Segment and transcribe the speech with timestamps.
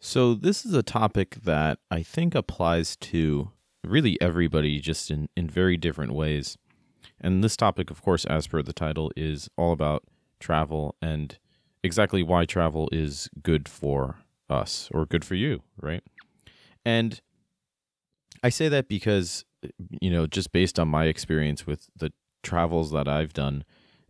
[0.00, 3.50] So, this is a topic that I think applies to
[3.84, 6.56] really everybody just in, in very different ways.
[7.20, 10.04] And this topic, of course, as per the title, is all about
[10.38, 11.36] travel and
[11.82, 16.02] exactly why travel is good for us or good for you, right?
[16.84, 17.20] And
[18.44, 19.44] I say that because,
[20.00, 22.12] you know, just based on my experience with the
[22.44, 23.64] travels that I've done,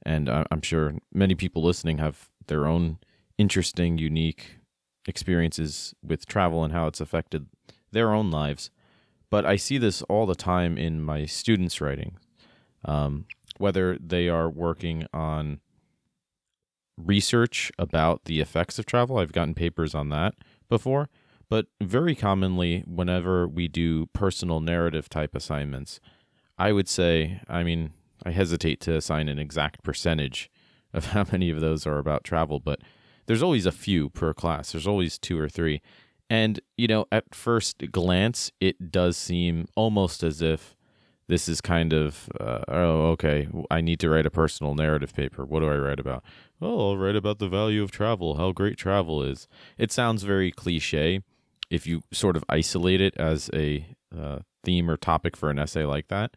[0.04, 2.98] and I'm sure many people listening have their own
[3.38, 4.57] interesting, unique
[5.08, 7.46] experiences with travel and how it's affected
[7.90, 8.70] their own lives.
[9.30, 12.16] But I see this all the time in my students' writing,
[12.84, 13.26] um,
[13.58, 15.60] whether they are working on
[16.96, 19.18] research about the effects of travel.
[19.18, 20.34] I've gotten papers on that
[20.68, 21.08] before,
[21.48, 26.00] but very commonly, whenever we do personal narrative type assignments,
[26.58, 27.92] I would say, I mean,
[28.24, 30.50] I hesitate to assign an exact percentage
[30.92, 32.80] of how many of those are about travel, but
[33.28, 34.72] there's always a few per class.
[34.72, 35.82] There's always two or three.
[36.30, 40.74] And, you know, at first glance, it does seem almost as if
[41.28, 45.44] this is kind of, uh, oh, okay, I need to write a personal narrative paper.
[45.44, 46.24] What do I write about?
[46.62, 49.46] Oh, I'll write about the value of travel, how great travel is.
[49.76, 51.20] It sounds very cliche
[51.68, 53.86] if you sort of isolate it as a
[54.18, 56.34] uh, theme or topic for an essay like that.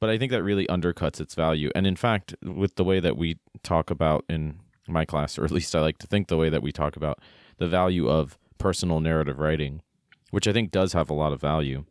[0.00, 1.70] But I think that really undercuts its value.
[1.74, 5.50] And in fact, with the way that we talk about in my class, or at
[5.50, 7.20] least I like to think the way that we talk about
[7.58, 9.82] the value of personal narrative writing,
[10.30, 11.84] which I think does have a lot of value.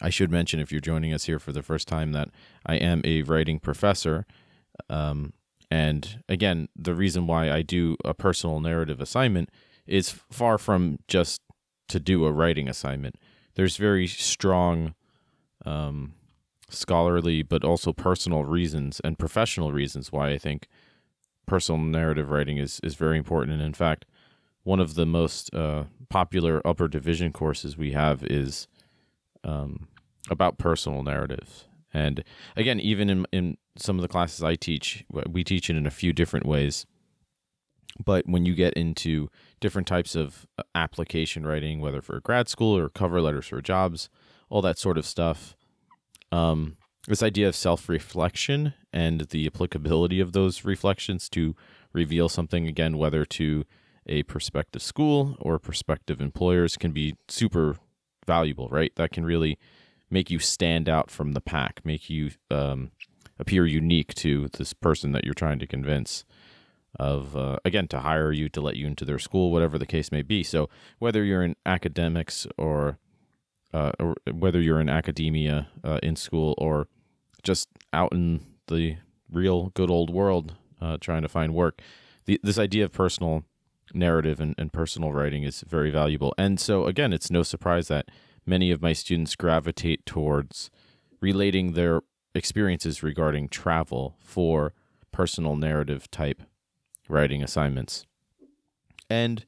[0.00, 2.30] I should mention, if you're joining us here for the first time, that
[2.66, 4.26] I am a writing professor.
[4.88, 5.32] Um,
[5.70, 9.50] and again, the reason why I do a personal narrative assignment
[9.86, 11.42] is far from just
[11.88, 13.16] to do a writing assignment.
[13.54, 14.94] There's very strong
[15.64, 16.14] um,
[16.68, 20.68] scholarly, but also personal reasons and professional reasons why I think
[21.46, 23.52] personal narrative writing is, is very important.
[23.52, 24.04] And in fact,
[24.62, 28.66] one of the most uh, popular upper division courses we have is
[29.44, 29.88] um,
[30.30, 31.66] about personal narratives.
[31.92, 32.24] And
[32.56, 35.90] again, even in, in some of the classes I teach, we teach it in a
[35.90, 36.86] few different ways.
[38.04, 39.28] But when you get into
[39.60, 44.08] different types of uh, application writing, whether for grad school or cover letters for jobs,
[44.48, 45.56] all that sort of stuff,
[46.32, 46.76] um,
[47.06, 51.54] this idea of self reflection and the applicability of those reflections to
[51.92, 53.64] reveal something again, whether to
[54.06, 57.76] a prospective school or prospective employers, can be super
[58.26, 58.94] valuable, right?
[58.96, 59.58] That can really
[60.10, 62.90] make you stand out from the pack, make you um,
[63.38, 66.24] appear unique to this person that you're trying to convince
[66.98, 70.12] of uh, again to hire you to let you into their school whatever the case
[70.12, 70.68] may be so
[71.00, 72.98] whether you're in academics or,
[73.72, 76.86] uh, or whether you're in academia uh, in school or
[77.44, 78.96] just out in the
[79.30, 81.80] real good old world uh, trying to find work.
[82.26, 83.44] The, this idea of personal
[83.92, 86.34] narrative and, and personal writing is very valuable.
[86.36, 88.08] And so, again, it's no surprise that
[88.46, 90.70] many of my students gravitate towards
[91.20, 92.00] relating their
[92.34, 94.72] experiences regarding travel for
[95.12, 96.42] personal narrative type
[97.08, 98.04] writing assignments.
[99.08, 99.44] And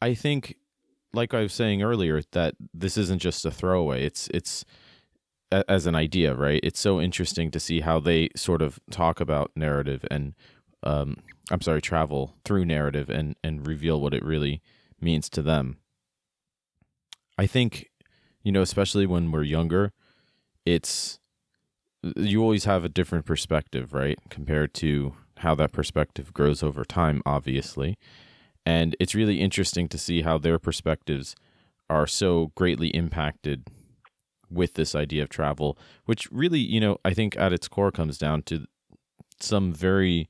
[0.00, 0.56] I think
[1.12, 4.04] like I was saying earlier that this isn't just a throwaway.
[4.04, 4.64] It's it's
[5.50, 6.60] as an idea, right?
[6.62, 10.34] It's so interesting to see how they sort of talk about narrative and
[10.82, 11.18] um,
[11.50, 14.62] I'm sorry, travel through narrative and and reveal what it really
[15.00, 15.78] means to them.
[17.36, 17.90] I think,
[18.42, 19.92] you know, especially when we're younger,
[20.64, 21.18] it's
[22.16, 24.18] you always have a different perspective, right?
[24.30, 27.98] Compared to how that perspective grows over time, obviously.
[28.64, 31.34] And it's really interesting to see how their perspectives
[31.88, 33.64] are so greatly impacted
[34.50, 38.18] with this idea of travel, which really, you know, I think at its core comes
[38.18, 38.66] down to
[39.40, 40.28] some very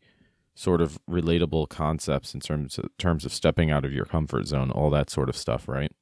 [0.55, 4.71] sort of relatable concepts in terms of, terms of stepping out of your comfort zone,
[4.71, 5.93] all that sort of stuff, right?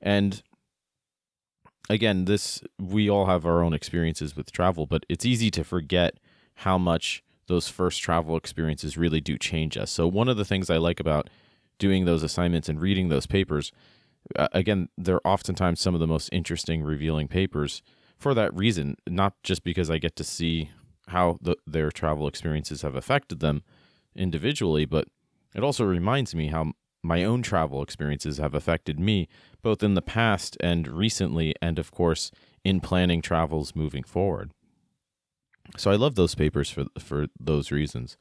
[0.00, 0.42] And
[1.88, 6.18] again, this we all have our own experiences with travel, but it's easy to forget
[6.56, 9.90] how much those first travel experiences really do change us.
[9.90, 11.30] So one of the things I like about
[11.78, 13.72] doing those assignments and reading those papers
[14.36, 17.82] uh, again, they're oftentimes some of the most interesting, revealing papers
[18.18, 18.96] for that reason.
[19.06, 20.70] Not just because I get to see
[21.08, 23.62] how the, their travel experiences have affected them
[24.14, 25.08] individually, but
[25.54, 26.72] it also reminds me how
[27.02, 29.28] my own travel experiences have affected me,
[29.62, 32.30] both in the past and recently, and of course,
[32.64, 34.50] in planning travels moving forward.
[35.76, 38.16] So I love those papers for for those reasons.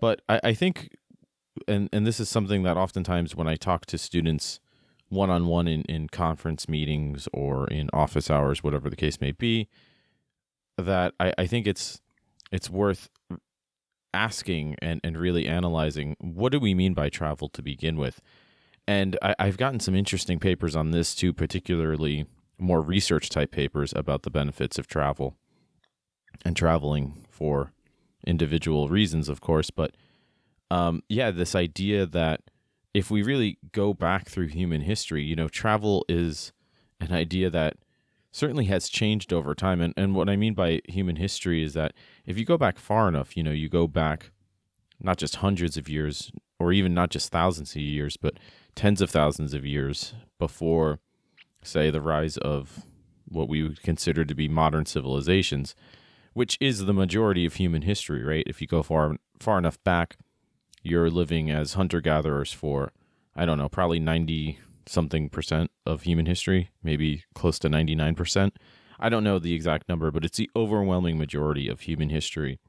[0.00, 0.90] But I, I think
[1.68, 4.60] and and this is something that oftentimes when I talk to students
[5.14, 9.32] one on one in in conference meetings or in office hours, whatever the case may
[9.32, 9.68] be,
[10.76, 12.00] that I, I think it's
[12.52, 13.08] it's worth
[14.12, 18.20] asking and, and really analyzing what do we mean by travel to begin with.
[18.86, 22.26] And I, I've gotten some interesting papers on this too, particularly
[22.58, 25.36] more research type papers about the benefits of travel
[26.44, 27.72] and traveling for
[28.26, 29.70] individual reasons, of course.
[29.70, 29.96] But
[30.70, 32.42] um, yeah, this idea that
[32.94, 36.52] if we really go back through human history, you know, travel is
[37.00, 37.74] an idea that
[38.30, 39.80] certainly has changed over time.
[39.80, 41.92] And, and what I mean by human history is that
[42.24, 44.30] if you go back far enough, you know, you go back
[45.00, 48.38] not just hundreds of years or even not just thousands of years, but
[48.74, 51.00] tens of thousands of years before,
[51.62, 52.84] say, the rise of
[53.26, 55.74] what we would consider to be modern civilizations,
[56.32, 58.44] which is the majority of human history, right?
[58.46, 60.16] If you go far far enough back,
[60.84, 62.92] you're living as hunter gatherers for,
[63.34, 68.52] I don't know, probably 90 something percent of human history, maybe close to 99%.
[69.00, 72.60] I don't know the exact number, but it's the overwhelming majority of human history.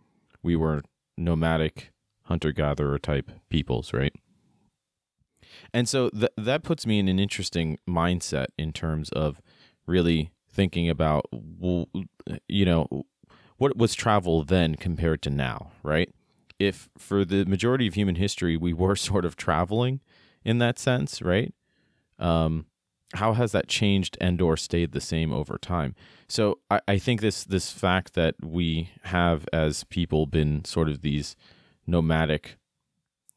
[0.42, 0.82] We were
[1.18, 1.92] nomadic
[2.24, 4.14] hunter gatherer type peoples, right?
[5.74, 9.42] And so th- that puts me in an interesting mindset in terms of
[9.86, 11.26] really thinking about,
[12.48, 13.06] you know,
[13.58, 16.10] what was travel then compared to now, right?
[16.60, 20.02] If for the majority of human history we were sort of traveling
[20.44, 21.54] in that sense, right?
[22.20, 22.68] Um,
[23.14, 25.96] how has that changed and or stayed the same over time?
[26.28, 31.02] So I, I think this this fact that we have as people been sort of
[31.02, 31.36] these
[31.88, 32.58] nomadic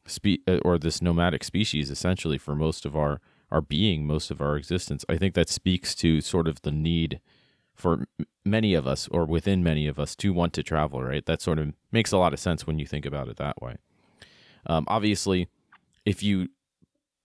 [0.05, 3.21] spe- uh, or this nomadic species essentially for most of our
[3.51, 5.03] our being, most of our existence.
[5.09, 7.19] I think that speaks to sort of the need
[7.79, 8.05] for
[8.45, 11.25] many of us or within many of us to want to travel, right?
[11.25, 13.77] That sort of makes a lot of sense when you think about it that way.
[14.65, 15.47] Um, obviously,
[16.05, 16.49] if you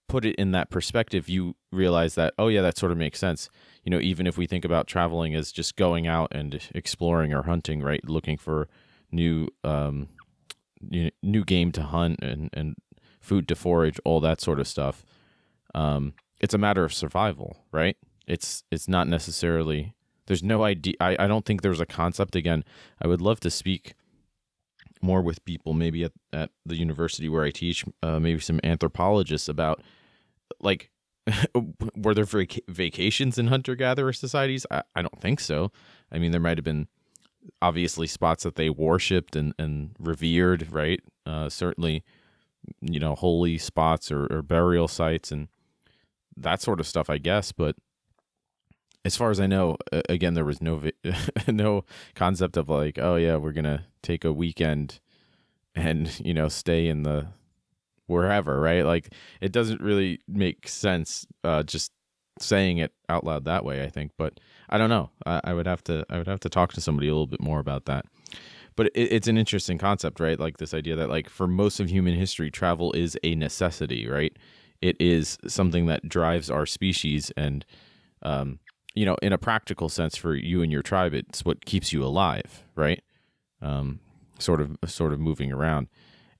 [0.07, 3.49] put it in that perspective, you realize that, oh, yeah, that sort of makes sense.
[3.83, 7.43] You know, even if we think about traveling as just going out and exploring or
[7.43, 8.07] hunting, right?
[8.07, 8.69] Looking for
[9.11, 10.07] new, um,
[11.21, 12.75] new game to hunt and, and
[13.19, 15.03] food to forage, all that sort of stuff.
[15.73, 17.97] Um, it's a matter of survival, right?
[18.27, 19.93] It's it's not necessarily
[20.27, 20.95] there's no idea.
[20.99, 22.35] I, I don't think there's a concept.
[22.35, 22.63] Again,
[23.01, 23.93] I would love to speak
[25.01, 29.47] more with people, maybe at, at the university where I teach, uh, maybe some anthropologists
[29.47, 29.81] about
[30.59, 30.89] like,
[31.95, 34.65] were there vac- vacations in hunter gatherer societies?
[34.71, 35.71] I, I don't think so.
[36.11, 36.87] I mean, there might have been
[37.61, 41.01] obviously spots that they worshipped and, and revered, right?
[41.25, 42.03] Uh, certainly,
[42.81, 45.47] you know, holy spots or, or burial sites and
[46.35, 47.51] that sort of stuff, I guess.
[47.51, 47.75] But
[49.05, 49.77] as far as I know,
[50.09, 50.81] again, there was no
[51.47, 51.85] no
[52.15, 54.99] concept of like, oh yeah, we're gonna take a weekend
[55.75, 57.27] and you know stay in the
[58.07, 58.83] wherever, right?
[58.83, 61.91] Like it doesn't really make sense uh, just
[62.39, 63.83] saying it out loud that way.
[63.83, 65.11] I think, but I don't know.
[65.25, 67.41] I, I, would have to I would have to talk to somebody a little bit
[67.41, 68.05] more about that.
[68.75, 70.39] But it, it's an interesting concept, right?
[70.39, 74.35] Like this idea that like for most of human history, travel is a necessity, right?
[74.81, 77.65] It is something that drives our species and
[78.23, 78.59] um,
[78.95, 82.03] you know, in a practical sense for you and your tribe, it's what keeps you
[82.03, 83.03] alive, right?
[83.61, 83.99] Um,
[84.39, 85.87] sort of, sort of moving around,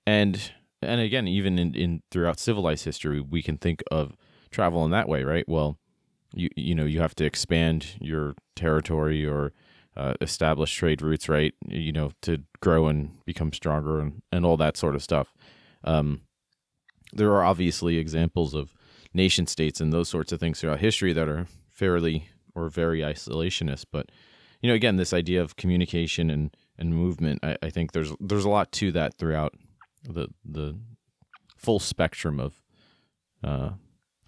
[0.06, 4.16] and and again, even in, in throughout civilized history, we can think of
[4.50, 5.48] travel in that way, right?
[5.48, 5.78] Well,
[6.34, 9.52] you you know, you have to expand your territory or
[9.96, 11.54] uh, establish trade routes, right?
[11.66, 15.32] You know, to grow and become stronger and and all that sort of stuff.
[15.84, 16.22] Um,
[17.12, 18.74] there are obviously examples of
[19.14, 23.84] nation states and those sorts of things throughout history that are fairly or very isolationist.
[23.92, 24.10] But
[24.60, 28.44] you know, again, this idea of communication and and movement, I, I think there's there's
[28.44, 29.54] a lot to that throughout
[30.02, 30.76] the the
[31.56, 32.62] full spectrum of
[33.44, 33.70] uh,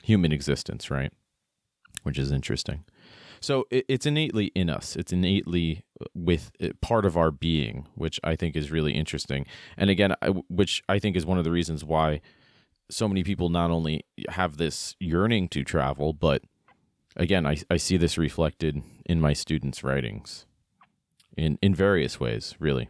[0.04, 1.12] human existence, right?
[2.02, 2.85] Which is interesting.
[3.40, 4.97] So it, it's innately in us.
[4.97, 9.47] It's innately uh, with uh, part of our being, which I think is really interesting.
[9.76, 12.20] And again, I, which I think is one of the reasons why
[12.90, 16.42] so many people not only have this yearning to travel, but
[17.18, 20.46] again, I, I see this reflected in my students' writings
[21.37, 22.88] in, in various ways, really.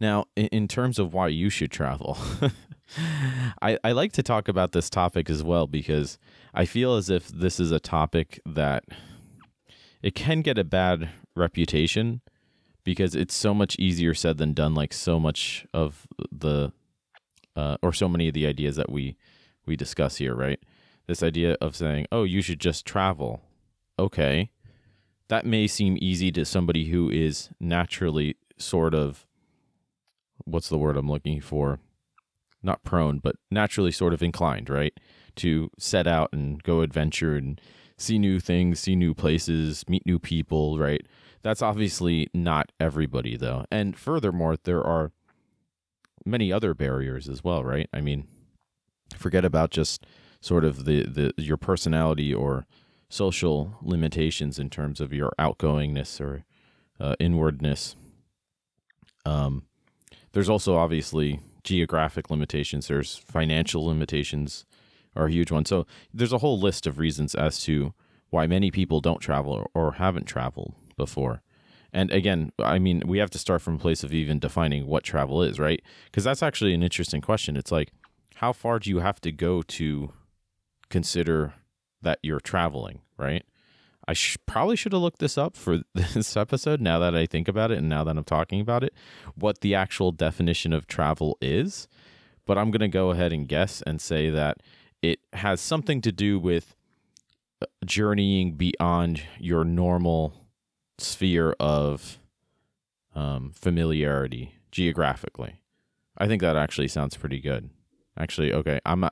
[0.00, 2.16] Now, in, in terms of why you should travel,
[3.62, 6.18] I, I like to talk about this topic as well because
[6.54, 8.84] I feel as if this is a topic that
[10.02, 12.20] it can get a bad reputation
[12.84, 16.72] because it's so much easier said than done like so much of the
[17.54, 19.16] uh, or so many of the ideas that we
[19.66, 20.60] we discuss here right
[21.08, 23.40] this idea of saying, oh, you should just travel.
[23.98, 24.50] Okay.
[25.28, 29.26] That may seem easy to somebody who is naturally sort of,
[30.44, 31.80] what's the word I'm looking for?
[32.62, 34.92] Not prone, but naturally sort of inclined, right?
[35.36, 37.60] To set out and go adventure and
[37.96, 41.04] see new things, see new places, meet new people, right?
[41.42, 43.64] That's obviously not everybody, though.
[43.70, 45.12] And furthermore, there are
[46.24, 47.88] many other barriers as well, right?
[47.92, 48.26] I mean,
[49.16, 50.04] forget about just
[50.40, 52.66] sort of the, the your personality or
[53.08, 56.44] social limitations in terms of your outgoingness or
[57.00, 57.96] uh, inwardness.
[59.24, 59.64] Um,
[60.32, 62.88] there's also obviously geographic limitations.
[62.88, 64.64] There's financial limitations
[65.16, 65.64] are a huge one.
[65.64, 67.92] So there's a whole list of reasons as to
[68.30, 71.42] why many people don't travel or haven't traveled before.
[71.92, 75.04] And again, I mean, we have to start from a place of even defining what
[75.04, 75.82] travel is, right?
[76.04, 77.56] Because that's actually an interesting question.
[77.56, 77.92] It's like,
[78.36, 80.12] how far do you have to go to
[80.90, 81.54] consider
[82.02, 83.44] that you're traveling, right?
[84.06, 87.46] I sh- probably should have looked this up for this episode now that I think
[87.48, 88.94] about it and now that I'm talking about it,
[89.34, 91.88] what the actual definition of travel is.
[92.46, 94.58] But I'm going to go ahead and guess and say that
[95.02, 96.74] it has something to do with
[97.60, 100.32] uh, journeying beyond your normal
[100.96, 102.18] sphere of
[103.14, 105.60] um, familiarity geographically.
[106.16, 107.68] I think that actually sounds pretty good.
[108.18, 109.08] Actually, okay, I'm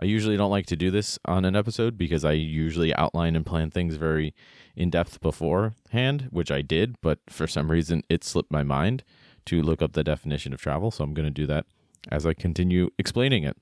[0.00, 3.46] I usually don't like to do this on an episode because I usually outline and
[3.46, 4.34] plan things very
[4.74, 9.04] in depth beforehand, which I did, but for some reason it slipped my mind
[9.46, 11.66] to look up the definition of travel, so I'm going to do that
[12.10, 13.56] as I continue explaining it.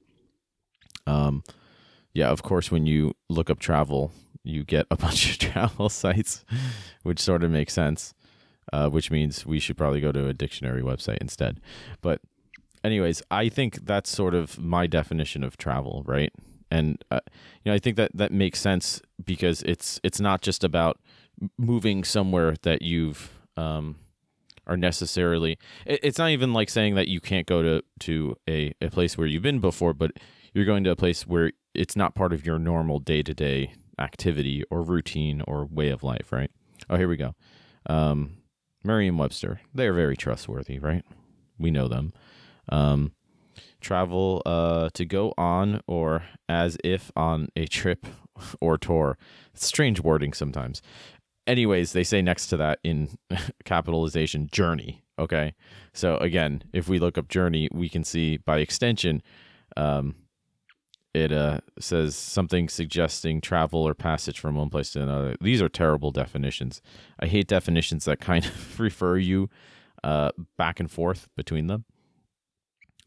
[1.07, 1.43] Um
[2.15, 4.13] yeah, of course when you look up travel,
[4.45, 6.45] you get a bunch of travel sites,
[7.03, 8.15] which sort of makes sense.
[8.73, 11.61] Uh, which means we should probably go to a dictionary website instead.
[12.01, 12.21] But,
[12.85, 16.33] anyways, I think that's sort of my definition of travel, right?
[16.71, 17.21] And uh,
[17.63, 20.99] you know, I think that that makes sense because it's it's not just about
[21.59, 23.97] moving somewhere that you've um,
[24.67, 25.59] are necessarily.
[25.87, 29.19] It, it's not even like saying that you can't go to to a, a place
[29.19, 30.13] where you've been before, but
[30.55, 33.75] you're going to a place where it's not part of your normal day to day
[33.99, 36.51] activity or routine or way of life, right?
[36.89, 37.35] Oh, here we go.
[37.87, 38.39] Um,
[38.85, 39.61] Merriam Webster.
[39.75, 41.05] They are very trustworthy, right?
[41.59, 42.13] We know them.
[42.69, 43.13] Um,
[43.81, 48.07] travel uh, to go on or as if on a trip
[48.61, 49.19] or tour.
[49.55, 50.81] Strange wording sometimes.
[51.47, 53.19] Anyways, they say next to that in
[53.65, 55.03] capitalization journey.
[55.19, 55.55] Okay.
[55.93, 59.23] So again, if we look up journey, we can see by extension
[59.77, 60.15] um,
[61.15, 65.37] it uh, says something suggesting travel or passage from one place to another.
[65.41, 66.81] These are terrible definitions.
[67.21, 69.51] I hate definitions that kind of refer you
[70.03, 71.85] uh, back and forth between them.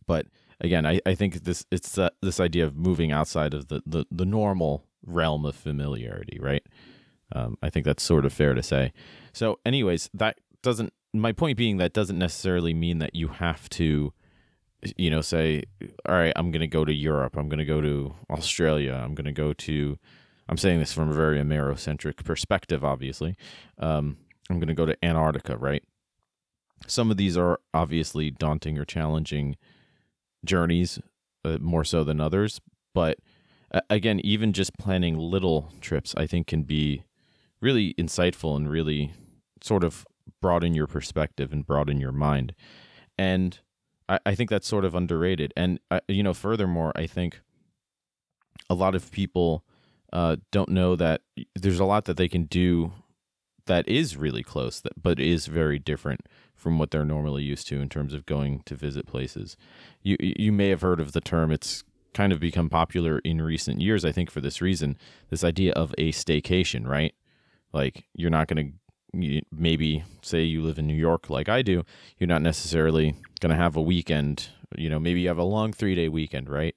[0.07, 0.27] But
[0.59, 4.05] again, I, I think this it's uh, this idea of moving outside of the, the,
[4.11, 6.63] the normal realm of familiarity, right?
[7.33, 8.93] Um, I think that's sort of fair to say.
[9.33, 10.93] So, anyways, that doesn't.
[11.13, 14.13] My point being that doesn't necessarily mean that you have to
[14.97, 15.63] you know, say,
[16.07, 17.37] all right, I'm going to go to Europe.
[17.37, 18.93] I'm going to go to Australia.
[18.93, 19.97] I'm going to go to,
[20.47, 23.35] I'm saying this from a very Amerocentric perspective, obviously.
[23.79, 24.17] Um,
[24.49, 25.83] I'm going to go to Antarctica, right?
[26.87, 29.55] Some of these are obviously daunting or challenging
[30.45, 30.99] journeys,
[31.43, 32.61] uh, more so than others.
[32.93, 33.17] But
[33.73, 37.03] uh, again, even just planning little trips, I think, can be
[37.61, 39.13] really insightful and really
[39.61, 40.05] sort of
[40.41, 42.53] broaden your perspective and broaden your mind.
[43.17, 43.59] And
[44.07, 45.53] I, I think that's sort of underrated.
[45.55, 47.41] And, uh, you know, furthermore, I think
[48.69, 49.63] a lot of people
[50.13, 51.21] uh, don't know that
[51.55, 52.93] there's a lot that they can do
[53.65, 56.21] that is really close, that, but is very different
[56.55, 59.57] from what they're normally used to in terms of going to visit places.
[60.01, 61.51] You you may have heard of the term.
[61.51, 61.83] It's
[62.13, 64.05] kind of become popular in recent years.
[64.05, 64.97] I think for this reason,
[65.29, 67.13] this idea of a staycation, right?
[67.73, 68.73] Like you're not going
[69.13, 71.83] to maybe say you live in New York like I do,
[72.17, 74.49] you're not necessarily going to have a weekend.
[74.75, 76.75] You know, maybe you have a long three day weekend, right?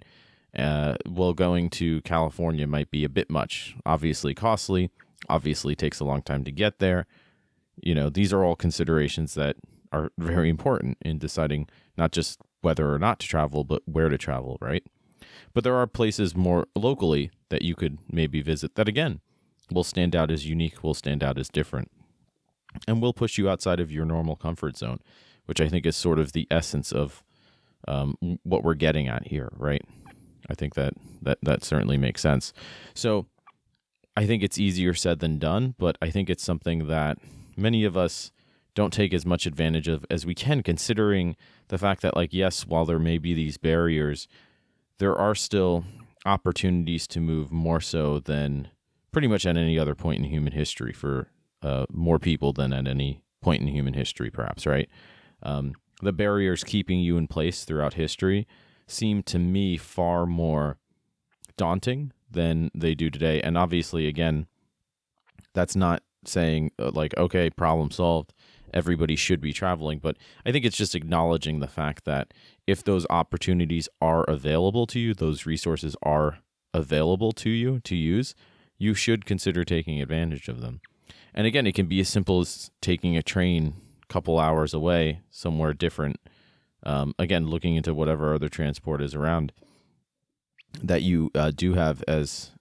[0.56, 3.76] Uh, well, going to California might be a bit much.
[3.84, 4.90] Obviously, costly.
[5.28, 7.06] Obviously, takes a long time to get there.
[7.82, 9.56] You know, these are all considerations that
[9.92, 14.18] are very important in deciding not just whether or not to travel, but where to
[14.18, 14.84] travel, right?
[15.54, 19.20] But there are places more locally that you could maybe visit that, again,
[19.70, 21.90] will stand out as unique, will stand out as different
[22.86, 25.00] and will push you outside of your normal comfort zone,
[25.46, 27.22] which I think is sort of the essence of
[27.86, 29.82] um, what we're getting at here, right?
[30.50, 32.52] I think that that that certainly makes sense.
[32.94, 33.26] So
[34.16, 37.18] I think it's easier said than done, but I think it's something that
[37.58, 38.32] many of us
[38.74, 41.36] don't take as much advantage of as we can, considering
[41.68, 44.28] the fact that, like, yes, while there may be these barriers,
[44.98, 45.84] there are still
[46.24, 48.68] opportunities to move more so than
[49.12, 51.28] pretty much at any other point in human history for
[51.62, 54.88] uh, more people than at any point in human history, perhaps, right?
[55.42, 55.72] Um,
[56.02, 58.46] the barriers keeping you in place throughout history
[58.86, 60.78] seem to me far more
[61.56, 63.40] daunting than they do today.
[63.40, 64.46] And obviously, again,
[65.54, 68.34] that's not saying uh, like, okay, problem solved.
[68.74, 69.98] Everybody should be traveling.
[69.98, 72.34] But I think it's just acknowledging the fact that
[72.66, 76.40] if those opportunities are available to you, those resources are
[76.74, 78.34] available to you to use,
[78.76, 80.80] you should consider taking advantage of them.
[81.34, 85.20] And again, it can be as simple as taking a train a couple hours away
[85.30, 86.20] somewhere different.
[86.84, 89.52] Um, again, looking into whatever other transport is around
[90.82, 92.52] that you uh, do have as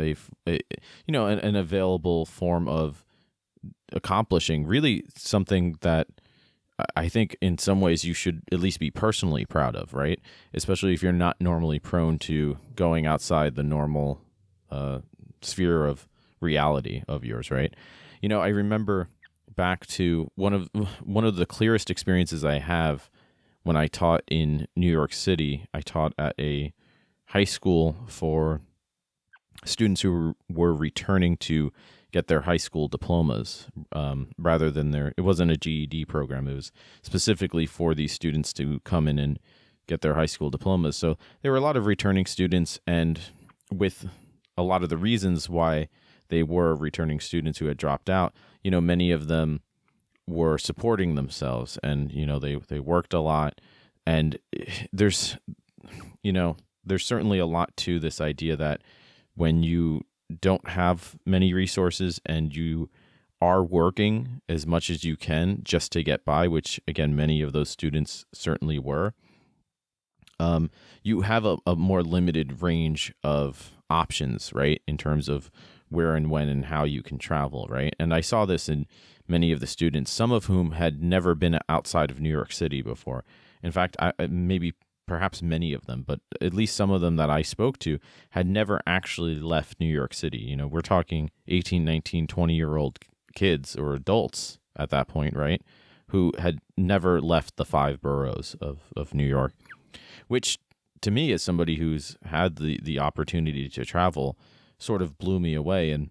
[0.00, 0.14] a,
[0.46, 0.60] a
[1.06, 3.04] you know an, an available form of
[3.92, 6.08] accomplishing really something that
[6.94, 10.20] I think in some ways you should at least be personally proud of, right?
[10.52, 14.20] Especially if you're not normally prone to going outside the normal
[14.70, 15.00] uh,
[15.40, 16.06] sphere of
[16.40, 17.72] reality of yours, right?
[18.20, 19.08] You know, I remember
[19.54, 20.68] back to one of
[21.02, 23.10] one of the clearest experiences I have
[23.62, 25.66] when I taught in New York City.
[25.72, 26.72] I taught at a
[27.26, 28.60] high school for
[29.64, 31.72] students who were returning to
[32.16, 36.48] get their high school diplomas um, rather than their it wasn't a GED program.
[36.48, 39.38] It was specifically for these students to come in and
[39.86, 40.96] get their high school diplomas.
[40.96, 43.20] So there were a lot of returning students and
[43.70, 44.08] with
[44.56, 45.88] a lot of the reasons why
[46.28, 49.60] they were returning students who had dropped out you know many of them
[50.26, 53.60] were supporting themselves and you know they they worked a lot.
[54.06, 54.38] And
[54.90, 55.36] there's
[56.22, 58.80] you know there's certainly a lot to this idea that
[59.34, 60.06] when you
[60.40, 62.88] don't have many resources and you
[63.40, 67.52] are working as much as you can just to get by, which again, many of
[67.52, 69.14] those students certainly were,
[70.38, 70.70] um,
[71.02, 74.82] you have a, a more limited range of options, right?
[74.86, 75.50] In terms of
[75.88, 77.94] where and when and how you can travel, right?
[77.98, 78.86] And I saw this in
[79.28, 82.82] many of the students, some of whom had never been outside of New York City
[82.82, 83.24] before.
[83.62, 84.74] In fact, I, maybe
[85.06, 87.98] perhaps many of them, but at least some of them that I spoke to
[88.30, 90.38] had never actually left New York City.
[90.38, 92.98] You know, we're talking 18, 19, 20 year old
[93.34, 95.62] kids or adults at that point, right?
[96.08, 99.52] Who had never left the five boroughs of, of New York,
[100.28, 100.58] which
[101.02, 104.36] to me, as somebody who's had the, the opportunity to travel,
[104.78, 105.90] sort of blew me away.
[105.90, 106.10] And,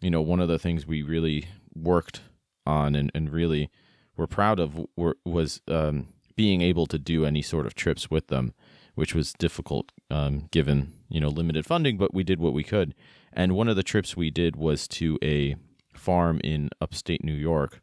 [0.00, 2.20] you know, one of the things we really worked
[2.66, 3.70] on and, and really
[4.16, 8.28] were proud of were, was um, being able to do any sort of trips with
[8.28, 8.54] them,
[8.94, 11.96] which was difficult um, given you know limited funding.
[11.96, 12.94] But we did what we could,
[13.32, 15.56] and one of the trips we did was to a
[15.94, 17.80] farm in upstate New York,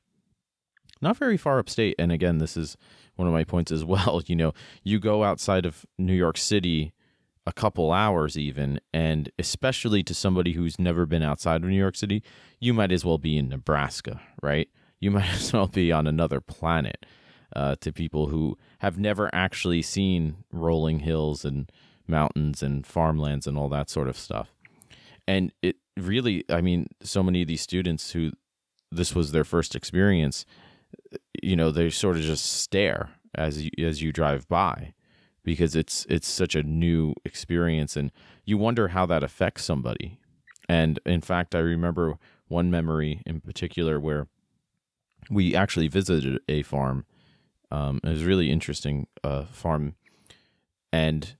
[1.01, 1.95] not very far upstate.
[1.97, 2.77] And again, this is
[3.15, 4.21] one of my points as well.
[4.25, 6.93] You know, you go outside of New York City
[7.45, 11.95] a couple hours even and especially to somebody who's never been outside of New York
[11.95, 12.21] City
[12.59, 16.39] you might as well be in Nebraska right you might as well be on another
[16.39, 17.05] planet
[17.55, 21.71] uh, to people who have never actually seen rolling hills and
[22.07, 24.53] mountains and farmlands and all that sort of stuff.
[25.27, 28.31] And it really, I mean, so many of these students who
[28.91, 30.45] this was their first experience,
[31.41, 34.93] you know, they sort of just stare as you, as you drive by
[35.43, 38.11] because it's it's such a new experience and
[38.45, 40.19] you wonder how that affects somebody.
[40.67, 42.15] And in fact, I remember
[42.47, 44.27] one memory in particular where
[45.29, 47.05] we actually visited a farm
[47.71, 49.95] um, it was really interesting uh, farm,
[50.91, 51.35] and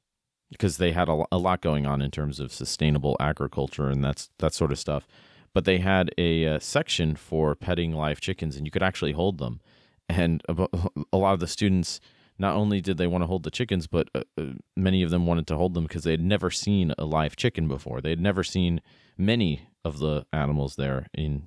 [0.52, 4.30] because they had a, a lot going on in terms of sustainable agriculture and that's
[4.40, 5.08] that sort of stuff.
[5.54, 9.12] But they had a, a uh, section for petting live chickens, and you could actually
[9.12, 9.60] hold them.
[10.08, 10.68] And a,
[11.14, 12.00] a lot of the students
[12.38, 15.26] not only did they want to hold the chickens, but uh, uh many of them
[15.26, 18.02] wanted to hold them because they had never seen a live chicken before.
[18.02, 18.82] They had never seen
[19.18, 21.44] many of the animals there in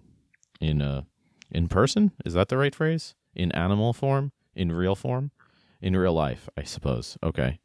[0.61, 1.03] in uh
[1.51, 2.13] in person.
[2.25, 3.15] Is that the right phrase?
[3.35, 5.31] In animal form in real form,
[5.81, 7.19] in real life, I suppose.
[7.23, 7.61] Okay.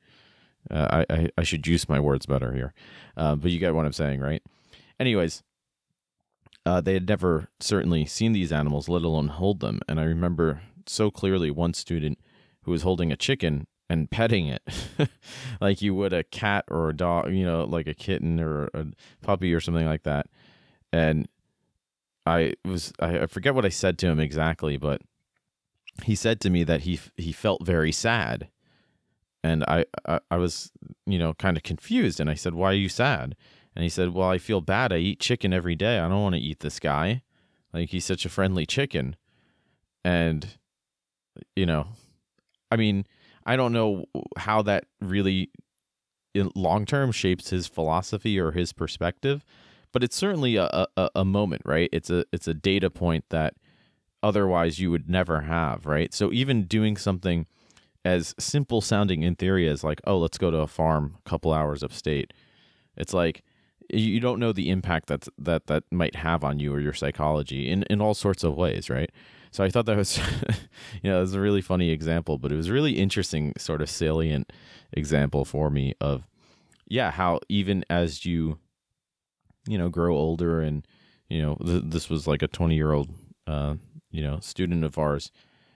[0.70, 2.74] Uh, I, I, I should use my words better here.
[3.16, 4.44] Uh, but you get what I'm saying, right?
[5.00, 5.44] Anyways,
[6.66, 9.80] uh, they had never certainly seen these animals, let alone hold them.
[9.88, 12.20] And I remember so clearly one student
[12.64, 14.62] who was holding a chicken and petting it
[15.62, 18.86] like you would a cat or a dog, you know, like a kitten or a
[19.22, 20.28] puppy or something like that.
[20.92, 21.28] And
[22.26, 25.02] I was, I, I forget what I said to him exactly, but
[26.04, 28.50] he said to me that he he felt very sad.
[29.44, 30.72] And I, I, I was
[31.06, 32.20] you know kind of confused.
[32.20, 33.36] And i said why are you sad?
[33.76, 34.94] And he said well i feel bad.
[34.94, 36.00] I eat chicken every day.
[36.00, 37.24] I don't want to eat this guy.
[37.74, 39.16] Like he's such a friendly chicken.
[40.04, 40.48] And
[41.56, 41.88] you know
[42.72, 43.06] i mean
[43.46, 44.04] i don't know
[44.38, 45.50] how that really
[46.34, 49.46] in long term shapes his philosophy or his perspective
[49.92, 51.90] but it's certainly a, a, a moment right?
[51.92, 53.56] It's a it's a data point that
[54.22, 56.14] otherwise you would never have, right?
[56.14, 57.46] So even doing something
[58.06, 61.54] as simple sounding in theory as like, oh, let's go to a farm a couple
[61.54, 62.34] hours upstate.
[62.96, 63.44] It's like
[63.92, 67.70] you don't know the impact that that that might have on you or your psychology
[67.70, 69.12] in in all sorts of ways, right?
[69.52, 70.18] So I thought that was,
[71.02, 73.90] you know, it was a really funny example, but it was really interesting, sort of
[73.90, 74.52] salient
[74.94, 76.28] example for me of,
[76.88, 78.60] yeah, how even as you
[79.68, 80.86] you know grow older and
[81.30, 83.10] you know th- this was like a 20 year old
[83.48, 83.76] uh,
[84.12, 85.32] you know student of ours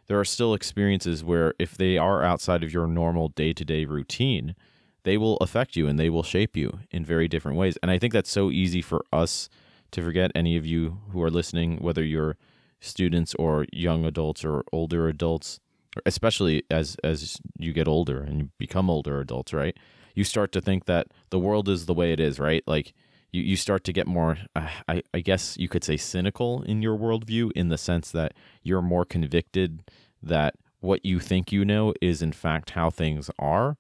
[0.08, 4.56] there are still experiences where if they are outside of your normal day-to-day routine
[5.04, 7.78] they will affect you and they will shape you in very different ways.
[7.82, 9.50] And i think that's so easy for us
[9.92, 12.38] to forget any of you who are listening whether you're
[12.80, 15.60] students or young adults or older adults
[16.06, 19.78] especially as as you get older and you become older adults right?
[20.16, 22.64] You start to think that the world is the way it is right?
[22.68, 22.94] Like
[23.34, 26.82] you, you start to get more, uh, I, I guess you could say, cynical in
[26.82, 29.84] your worldview in the sense that you're more convicted
[30.22, 33.76] that what you think you know is in fact how things are.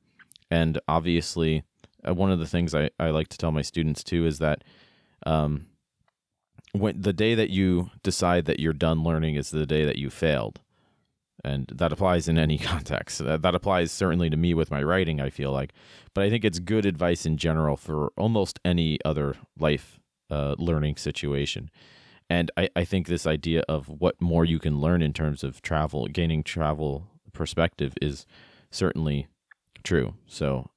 [0.51, 1.63] And obviously,
[2.05, 4.63] uh, one of the things I, I like to tell my students too is that
[5.25, 5.67] um,
[6.73, 10.09] when the day that you decide that you're done learning is the day that you
[10.09, 10.59] failed
[11.43, 13.19] and that applies in any context.
[13.19, 15.73] That, that applies certainly to me with my writing, I feel like.
[16.13, 20.97] But I think it's good advice in general for almost any other life uh, learning
[20.97, 21.69] situation.
[22.29, 25.61] And I, I think this idea of what more you can learn in terms of
[25.61, 28.25] travel, gaining travel perspective is
[28.71, 29.27] certainly
[29.83, 30.15] true.
[30.27, 30.69] So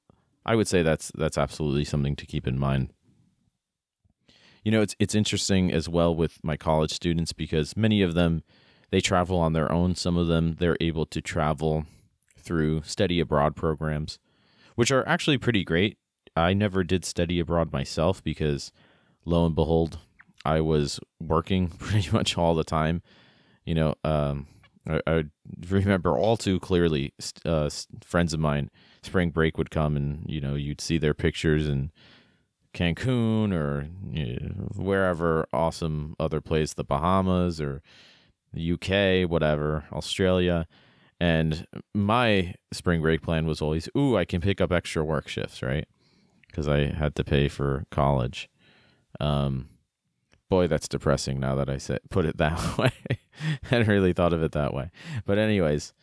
[0.45, 2.91] I would say that's that's absolutely something to keep in mind.
[4.63, 8.43] You know, it's it's interesting as well with my college students because many of them
[8.89, 9.95] they travel on their own.
[9.95, 11.85] Some of them they're able to travel
[12.37, 14.19] through study abroad programs,
[14.75, 15.97] which are actually pretty great.
[16.35, 18.71] I never did study abroad myself because
[19.25, 19.99] lo and behold,
[20.45, 23.01] I was working pretty much all the time.
[23.65, 24.47] You know, um,
[24.87, 25.23] I, I,
[25.69, 27.13] remember all too clearly
[27.45, 27.69] uh,
[28.01, 28.69] friends of mine,
[29.01, 31.91] spring break would come and, you know, you'd see their pictures in
[32.73, 37.81] Cancun or you know, wherever awesome other place, the Bahamas or
[38.53, 40.67] the UK, whatever, Australia.
[41.19, 45.61] And my spring break plan was always, ooh, I can pick up extra work shifts,
[45.61, 45.87] right?
[46.47, 48.49] Because I had to pay for college.
[49.19, 49.69] Um,
[50.49, 52.91] boy, that's depressing now that I said put it that way.
[53.09, 53.17] I
[53.63, 54.91] hadn't really thought of it that way.
[55.25, 55.93] But anyways,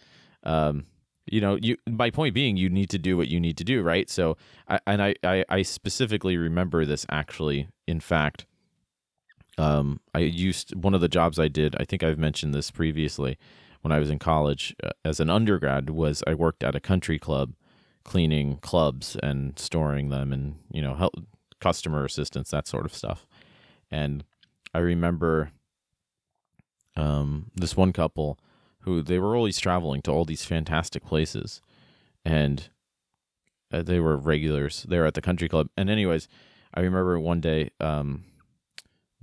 [0.43, 0.87] um,
[1.27, 3.83] you know, you my point being, you need to do what you need to do,
[3.83, 4.11] right?
[4.11, 4.37] So,
[4.69, 7.69] I, and I, I, I specifically remember this actually.
[7.87, 8.47] In fact,
[9.59, 11.77] um, I used one of the jobs I did.
[11.79, 13.39] I think I've mentioned this previously.
[13.83, 17.19] When I was in college uh, as an undergrad, was I worked at a country
[17.19, 17.53] club,
[18.03, 21.15] cleaning clubs and storing them, and you know, help
[21.61, 23.27] customer assistance, that sort of stuff.
[23.91, 24.25] And
[24.73, 25.53] I remember
[26.97, 28.39] um, this one couple
[28.81, 31.61] who they were always traveling to all these fantastic places,
[32.25, 32.71] and
[33.71, 35.69] uh, they were regulars there at the country club.
[35.77, 36.27] And anyways,
[36.73, 37.71] I remember one day.
[37.81, 38.25] Um,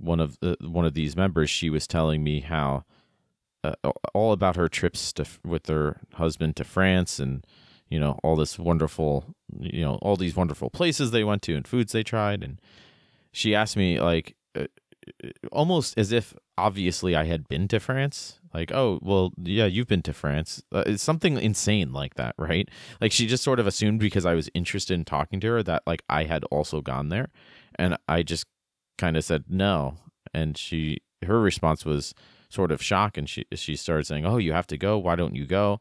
[0.02, 2.84] one of the, one of these members, she was telling me how
[3.64, 3.74] uh,
[4.12, 7.46] all about her trips to with her husband to France and
[7.88, 11.68] you know all this wonderful you know all these wonderful places they went to and
[11.68, 12.42] foods they tried.
[12.42, 12.60] And
[13.30, 14.66] she asked me like uh,
[15.52, 18.40] almost as if obviously I had been to France.
[18.52, 20.62] Like oh well yeah you've been to France.
[20.72, 22.68] Uh, it's something insane like that right?
[23.00, 25.84] Like she just sort of assumed because I was interested in talking to her that
[25.86, 27.28] like I had also gone there.
[27.76, 28.46] And I just
[28.98, 29.96] kind of said no,
[30.34, 32.14] and she her response was
[32.48, 34.98] sort of shock, and she she started saying, "Oh, you have to go.
[34.98, 35.80] Why don't you go?"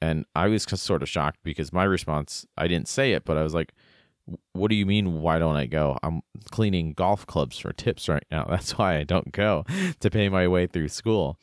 [0.00, 3.42] And I was sort of shocked because my response I didn't say it, but I
[3.42, 3.72] was like,
[4.52, 5.20] "What do you mean?
[5.22, 5.98] Why don't I go?
[6.02, 8.44] I'm cleaning golf clubs for tips right now.
[8.50, 9.64] That's why I don't go
[10.00, 11.38] to pay my way through school."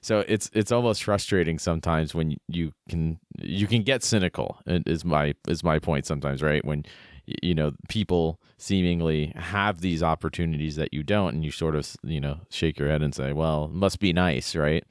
[0.00, 5.34] so it's it's almost frustrating sometimes when you can you can get cynical is my
[5.48, 6.84] is my point sometimes right when
[7.26, 12.20] you know people seemingly have these opportunities that you don't and you sort of you
[12.20, 14.84] know shake your head and say well must be nice right?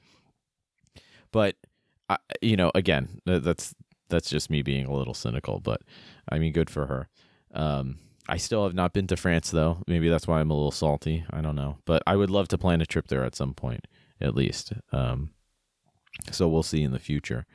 [1.32, 1.56] But
[2.08, 3.74] I, you know again that's
[4.08, 5.82] that's just me being a little cynical but
[6.30, 7.08] i mean good for her.
[7.52, 9.78] Um, i still have not been to france though.
[9.86, 11.24] Maybe that's why i'm a little salty.
[11.30, 11.78] I don't know.
[11.84, 13.86] But i would love to plan a trip there at some point
[14.20, 14.72] at least.
[14.92, 15.30] Um,
[16.30, 17.46] so we'll see in the future.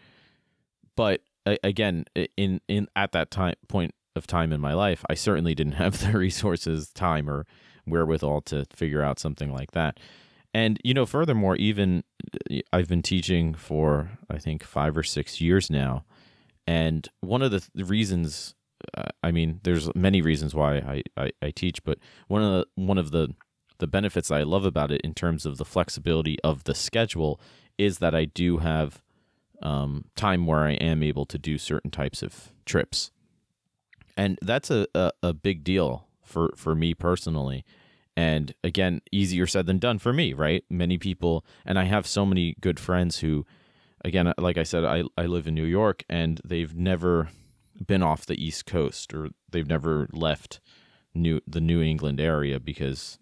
[0.95, 2.05] But again
[2.37, 5.99] in in at that time point of time in my life, I certainly didn't have
[5.99, 7.45] the resources, time, or
[7.85, 9.99] wherewithal to figure out something like that.
[10.53, 12.03] And, you know, furthermore, even
[12.51, 16.03] uh, I've been teaching for, I think, five or six years now.
[16.67, 18.55] And one of the, th- reasons,
[18.97, 22.65] uh, I mean, there's many reasons why I, I, I teach, but one of the,
[22.75, 23.33] one of the,
[23.79, 27.39] the benefits I love about it in terms of the flexibility of the schedule
[27.77, 29.01] is that I do have
[29.61, 33.11] um, time where I am able to do certain types of trips
[34.21, 37.63] and that's a, a, a big deal for for me personally
[38.15, 42.25] and again easier said than done for me right many people and i have so
[42.25, 43.45] many good friends who
[44.05, 47.29] again uh, like i said i, I live in new york and they've never
[47.85, 50.59] been off the east coast or they've never left
[51.13, 53.19] new the New England area because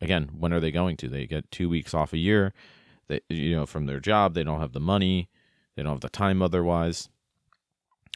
[0.00, 1.08] again, when are they going to?
[1.08, 2.52] They get 2 weeks off a year.
[3.08, 5.28] They you know, from their job, they don't have the money,
[5.76, 7.08] they don't have the time otherwise.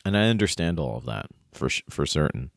[0.04, 2.50] And I understand all of that for for certain.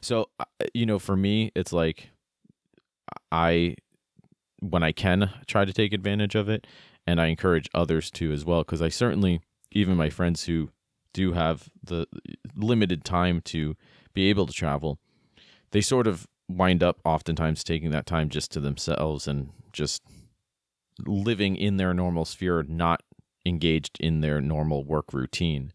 [0.00, 2.10] So, uh, you know, for me, it's like
[3.30, 3.76] I
[4.60, 6.66] when I can try to take advantage of it
[7.06, 9.40] and I encourage others to as well because I certainly
[9.72, 10.70] even my friends who
[11.12, 12.06] do have the
[12.56, 13.76] limited time to
[14.12, 14.98] be able to travel,
[15.70, 20.02] they sort of wind up oftentimes taking that time just to themselves and just
[21.06, 23.02] living in their normal sphere, not
[23.46, 25.72] engaged in their normal work routine,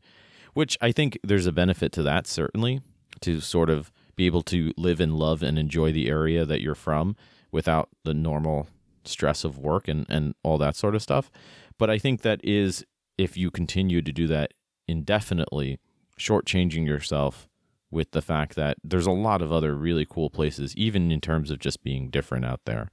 [0.56, 2.82] which I think there's a benefit to that, certainly,
[3.22, 6.74] to sort of be able to live and love and enjoy the area that you're
[6.74, 7.16] from
[7.52, 8.68] without the normal
[9.04, 11.30] stress of work and, and all that sort of stuff.
[11.78, 12.86] But I think that is,
[13.18, 14.54] if you continue to do that
[14.88, 15.78] indefinitely,
[16.18, 17.50] shortchanging yourself
[17.92, 21.52] with the fact that there's a lot of other really cool places, even in terms
[21.52, 22.90] of just being different out there.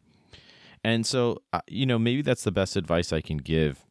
[0.82, 3.86] And so, uh, you know, maybe that's the best advice I can give.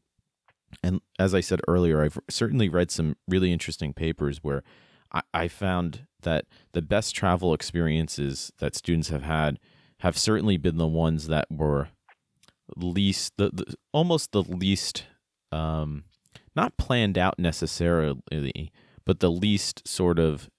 [0.83, 4.63] And as I said earlier, I've certainly read some really interesting papers where
[5.11, 9.59] I, I found that the best travel experiences that students have had
[9.99, 11.89] have certainly been the ones that were
[12.75, 15.05] least the, the almost the least
[15.51, 16.05] um,
[16.55, 18.71] not planned out necessarily,
[19.05, 20.49] but the least sort of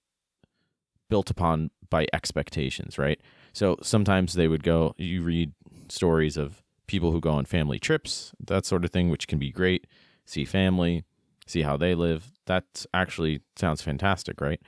[1.08, 3.20] built upon by expectations, right?
[3.52, 5.52] So sometimes they would go, you read
[5.88, 9.50] stories of people who go on family trips, that sort of thing, which can be
[9.50, 9.86] great.
[10.24, 11.04] See family,
[11.46, 12.32] see how they live.
[12.46, 14.60] That actually sounds fantastic, right?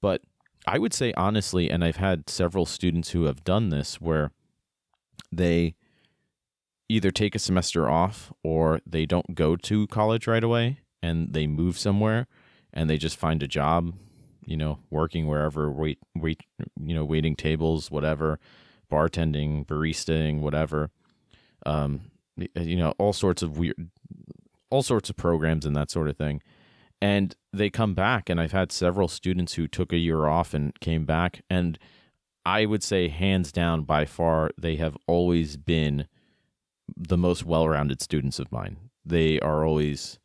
[0.00, 0.22] But
[0.66, 4.30] I would say honestly, and I've had several students who have done this where
[5.32, 5.74] they
[6.88, 11.46] either take a semester off or they don't go to college right away and they
[11.46, 12.26] move somewhere
[12.72, 13.92] and they just find a job,
[14.44, 16.42] you know, working wherever, wait, wait,
[16.82, 18.38] you know, waiting tables, whatever,
[18.90, 20.90] bartending, baristaing, whatever.
[21.66, 22.10] Um,
[22.54, 23.90] you know, all sorts of weird,
[24.70, 26.42] all sorts of programs and that sort of thing.
[27.00, 30.78] And they come back, and I've had several students who took a year off and
[30.80, 31.78] came back, and
[32.44, 36.08] I would say, hands down, by far, they have always been
[36.96, 38.78] the most well-rounded students of mine.
[39.04, 40.18] They are always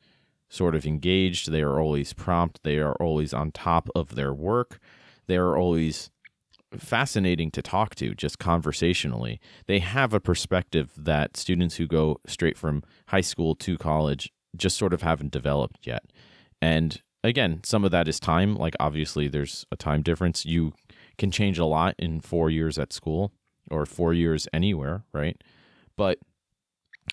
[0.49, 4.79] sort of engaged, they are always prompt, they are always on top of their work.
[5.27, 6.11] They are always
[6.77, 9.39] fascinating to talk to just conversationally.
[9.67, 14.77] They have a perspective that students who go straight from high school to college just
[14.77, 16.03] sort of haven't developed yet.
[16.61, 18.55] And again, some of that is time.
[18.55, 20.45] Like, obviously, there's a time difference.
[20.45, 20.73] You
[21.17, 23.31] can change a lot in four years at school
[23.69, 25.41] or four years anywhere, right?
[25.95, 26.19] But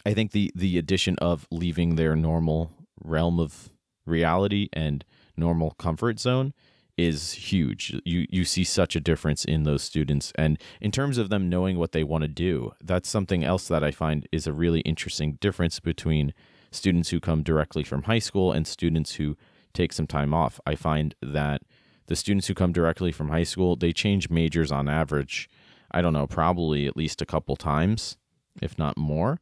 [0.04, 2.70] I think the the addition of leaving their normal
[3.02, 3.70] realm of
[4.06, 5.04] reality and
[5.36, 6.52] normal comfort zone
[7.00, 8.00] is huge.
[8.04, 11.78] You you see such a difference in those students and in terms of them knowing
[11.78, 12.72] what they want to do.
[12.82, 16.32] That's something else that I find is a really interesting difference between
[16.70, 19.36] students who come directly from high school and students who
[19.72, 20.60] take some time off.
[20.66, 21.62] I find that
[22.06, 25.48] the students who come directly from high school, they change majors on average,
[25.90, 28.16] I don't know, probably at least a couple times,
[28.60, 29.38] if not more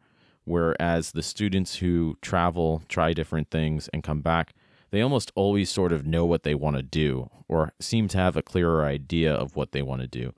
[0.48, 4.54] Whereas the students who travel, try different things, and come back,
[4.90, 8.36] they almost always sort of know what they want to do or seem to have
[8.36, 10.32] a clearer idea of what they want to do.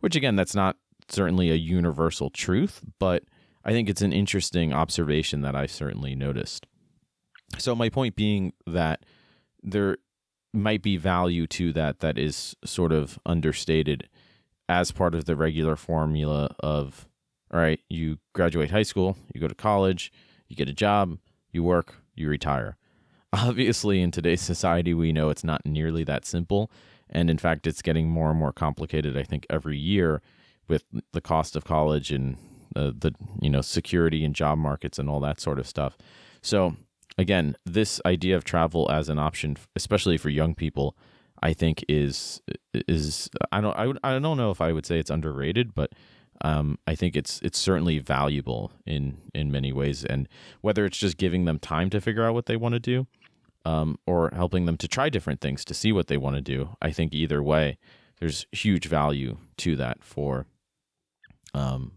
[0.00, 0.76] Which, again, that's not
[1.08, 3.24] certainly a universal truth, but
[3.64, 6.66] I think it's an interesting observation that I certainly noticed.
[7.58, 9.04] So, my point being that
[9.62, 9.98] there
[10.52, 14.08] might be value to that that is sort of understated
[14.68, 17.08] as part of the regular formula of
[17.52, 20.12] all right, you graduate high school, you go to college,
[20.48, 21.18] you get a job,
[21.50, 22.76] you work, you retire.
[23.32, 26.70] Obviously, in today's society, we know it's not nearly that simple.
[27.08, 30.22] And in fact, it's getting more and more complicated, I think, every year
[30.68, 32.36] with the cost of college and
[32.76, 33.12] uh, the
[33.42, 35.98] you know security and job markets and all that sort of stuff.
[36.42, 36.76] So
[37.18, 40.96] again, this idea of travel as an option, especially for young people,
[41.42, 42.40] I think is
[42.72, 45.92] is I don't I, would, I don't know if I would say it's underrated, but
[46.42, 50.28] um, I think it's it's certainly valuable in in many ways, and
[50.60, 53.06] whether it's just giving them time to figure out what they want to do,
[53.64, 56.76] um, or helping them to try different things to see what they want to do,
[56.80, 57.78] I think either way,
[58.18, 60.46] there's huge value to that for,
[61.54, 61.92] um,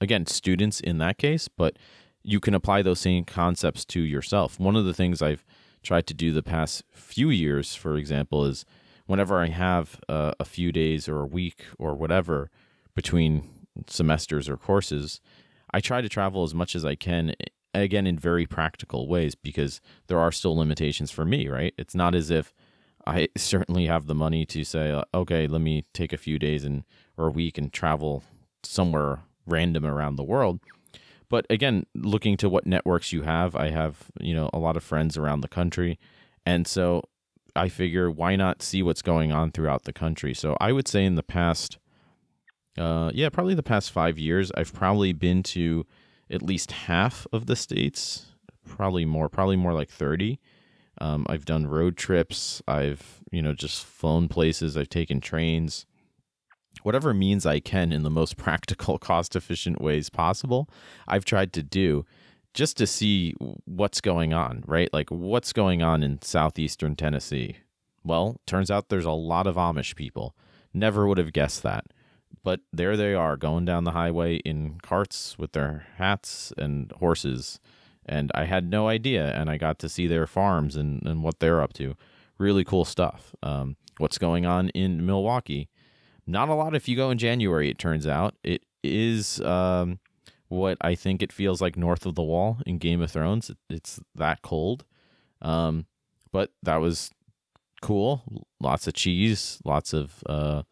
[0.00, 1.76] again, students in that case, but
[2.22, 4.58] you can apply those same concepts to yourself.
[4.58, 5.44] One of the things I've
[5.82, 8.64] tried to do the past few years, for example, is
[9.06, 12.50] whenever I have uh, a few days or a week or whatever
[12.94, 13.48] between
[13.86, 15.20] semesters or courses,
[15.72, 17.34] I try to travel as much as I can
[17.78, 21.74] again in very practical ways because there are still limitations for me, right?
[21.78, 22.54] It's not as if
[23.06, 26.64] I certainly have the money to say, uh, okay, let me take a few days
[26.64, 26.84] and
[27.16, 28.22] or a week and travel
[28.62, 30.60] somewhere random around the world.
[31.28, 34.84] But again, looking to what networks you have, I have you know a lot of
[34.84, 35.98] friends around the country,
[36.46, 37.02] and so
[37.54, 40.32] I figure why not see what's going on throughout the country.
[40.32, 41.78] So I would say in the past,
[42.78, 45.84] uh, yeah, probably the past five years, I've probably been to
[46.30, 48.26] at least half of the states,
[48.66, 50.38] probably more, probably more like thirty.
[51.00, 52.62] Um, I've done road trips.
[52.66, 54.76] I've you know just flown places.
[54.76, 55.86] I've taken trains,
[56.82, 60.68] whatever means I can in the most practical, cost efficient ways possible.
[61.06, 62.04] I've tried to do
[62.54, 63.34] just to see
[63.66, 64.92] what's going on, right?
[64.92, 67.58] Like what's going on in southeastern Tennessee.
[68.04, 70.34] Well, turns out there's a lot of Amish people.
[70.72, 71.86] Never would have guessed that.
[72.42, 77.60] But there they are going down the highway in carts with their hats and horses
[78.08, 79.32] and I had no idea.
[79.34, 81.94] And I got to see their farms and, and what they're up to.
[82.38, 83.34] Really cool stuff.
[83.42, 85.68] Um, what's going on in Milwaukee?
[86.26, 88.34] Not a lot if you go in January, it turns out.
[88.42, 89.98] It is um,
[90.48, 93.50] what I think it feels like north of the wall in Game of Thrones.
[93.50, 94.84] It, it's that cold.
[95.42, 95.86] Um,
[96.32, 97.10] but that was
[97.82, 98.22] cool.
[98.60, 100.62] Lots of cheese, lots of, uh,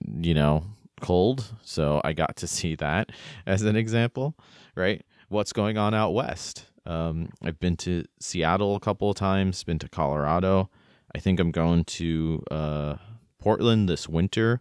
[0.00, 0.64] you know,
[1.00, 1.52] cold.
[1.62, 3.10] So I got to see that
[3.46, 4.34] as an example,
[4.74, 5.04] right?
[5.28, 6.66] what's going on out west.
[6.86, 10.70] Um, I've been to Seattle a couple of times, been to Colorado.
[11.14, 12.96] I think I'm going to uh,
[13.38, 14.60] Portland this winter.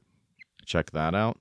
[0.65, 1.39] Check that out.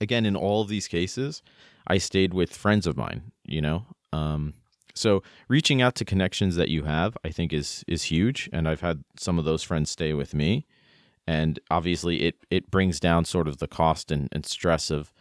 [0.00, 1.42] Again, in all of these cases,
[1.86, 3.86] I stayed with friends of mine, you know.
[4.12, 4.54] Um,
[4.94, 8.50] so reaching out to connections that you have, I think is is huge.
[8.52, 10.66] And I've had some of those friends stay with me.
[11.26, 15.12] And obviously it it brings down sort of the cost and, and stress of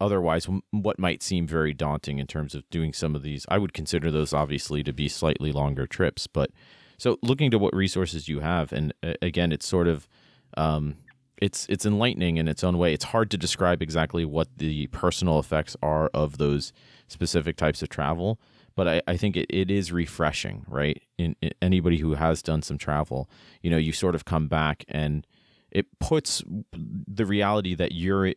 [0.00, 3.46] otherwise what might seem very daunting in terms of doing some of these.
[3.48, 6.50] I would consider those obviously to be slightly longer trips but
[6.98, 10.08] so looking to what resources you have and again it's sort of
[10.56, 10.96] um,
[11.40, 12.92] it's it's enlightening in its own way.
[12.92, 16.72] It's hard to describe exactly what the personal effects are of those
[17.08, 18.40] specific types of travel
[18.76, 22.62] but I, I think it, it is refreshing right in, in anybody who has done
[22.62, 23.28] some travel
[23.62, 25.26] you know you sort of come back and
[25.70, 28.32] it puts the reality that you're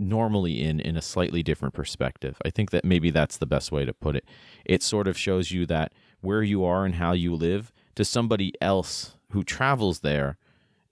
[0.00, 2.36] normally in in a slightly different perspective.
[2.44, 4.24] I think that maybe that's the best way to put it.
[4.64, 8.52] It sort of shows you that where you are and how you live to somebody
[8.60, 10.38] else who travels there,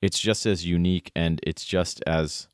[0.02, 2.48] it's just as unique and it's just as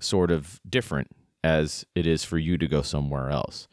[0.00, 1.10] sort of different
[1.42, 3.68] as it is for you to go somewhere else.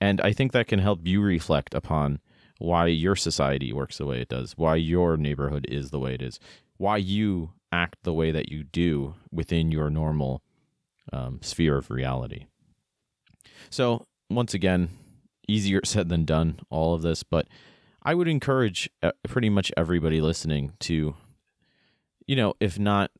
[0.00, 2.20] And I think that can help you reflect upon
[2.58, 6.22] why your society works the way it does, why your neighborhood is the way it
[6.22, 6.38] is,
[6.76, 10.42] why you act the way that you do within your normal
[11.12, 12.46] um, sphere of reality.
[13.70, 14.88] So, once again,
[15.46, 17.46] easier said than done, all of this, but
[18.02, 21.14] I would encourage uh, pretty much everybody listening to,
[22.26, 23.10] you know, if not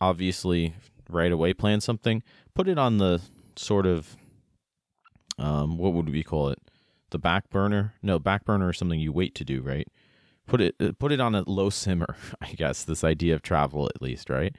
[0.00, 0.74] obviously
[1.08, 2.22] right away plan something,
[2.54, 3.20] put it on the
[3.56, 4.16] sort of,
[5.38, 6.58] um, what would we call it?
[7.10, 7.94] The back burner?
[8.02, 9.88] No, back burner is something you wait to do, right?
[10.46, 12.84] Put it uh, put it on a low simmer, I guess.
[12.84, 14.54] This idea of travel, at least, right?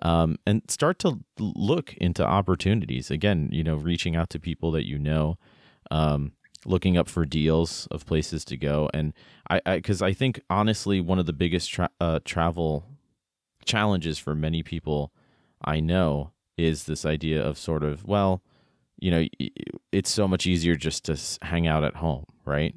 [0.00, 3.10] um, and start to look into opportunities.
[3.10, 5.38] Again, you know, reaching out to people that you know,
[5.90, 6.32] um,
[6.64, 8.90] looking up for deals of places to go.
[8.92, 9.12] And
[9.48, 12.84] I, because I, I, think honestly, one of the biggest tra- uh, travel
[13.64, 15.12] challenges for many people
[15.64, 18.42] I know is this idea of sort of, well,
[18.98, 19.26] you know,
[19.92, 22.74] it's so much easier just to hang out at home, right?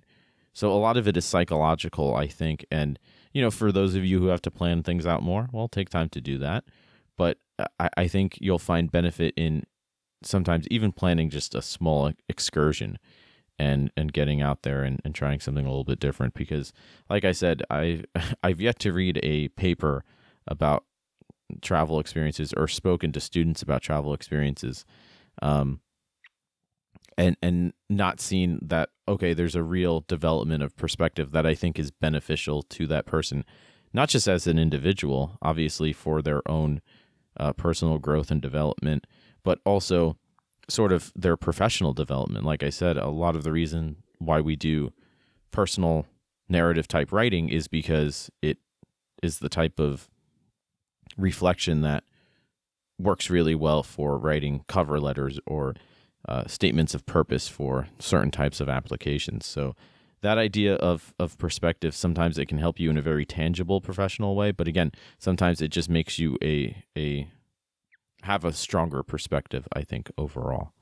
[0.53, 2.65] So a lot of it is psychological, I think.
[2.69, 2.99] And,
[3.34, 5.89] you know, for those of you who have to plan things out more, well, take
[5.89, 6.65] time to do that
[7.19, 7.38] but
[7.79, 9.63] I, I think you'll find benefit in
[10.23, 12.97] sometimes even planning just a small excursion
[13.60, 16.71] and and getting out there and, and trying something a little bit different because
[17.10, 18.05] like I said I
[18.43, 20.05] I've yet to read a paper
[20.47, 20.86] about
[21.62, 24.86] travel experiences or spoken to students about travel experiences
[25.41, 25.82] um
[27.19, 31.77] and and not seeing that okay there's a real development of perspective that I think
[31.77, 33.45] is beneficial to that person
[33.93, 36.81] not just as an individual obviously for their own
[37.39, 39.08] uh, personal growth and development,
[39.43, 40.17] but also
[40.67, 42.46] sort of their professional development.
[42.46, 44.91] Like I said, a lot of the reason why we do
[45.52, 46.06] personal
[46.48, 48.58] narrative type writing is because it
[49.23, 50.10] is the type of
[51.17, 52.04] reflection that
[53.00, 55.75] works really well for writing cover letters or
[56.30, 59.46] uh, statements of purpose for certain types of applications.
[59.46, 59.75] So
[60.21, 64.36] that idea of of perspective sometimes it can help you in a very tangible professional
[64.36, 67.25] way but again sometimes it just makes you a a
[68.23, 70.73] have a stronger perspective i think overall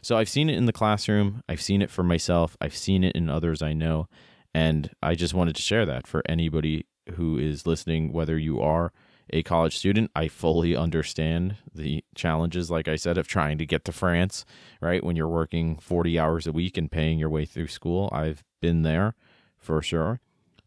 [0.00, 3.16] so i've seen it in the classroom i've seen it for myself i've seen it
[3.16, 4.06] in others i know
[4.54, 8.92] and i just wanted to share that for anybody who is listening, whether you are
[9.30, 13.84] a college student, I fully understand the challenges, like I said, of trying to get
[13.86, 14.44] to France,
[14.80, 15.02] right?
[15.02, 18.10] When you're working 40 hours a week and paying your way through school.
[18.12, 19.14] I've been there
[19.56, 20.20] for sure.